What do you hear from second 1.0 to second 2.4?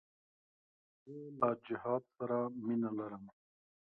زه له جهاد سره